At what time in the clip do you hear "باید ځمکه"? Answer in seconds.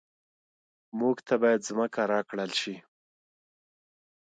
1.41-2.01